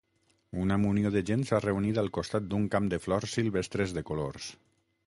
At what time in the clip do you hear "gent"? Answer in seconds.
1.31-1.45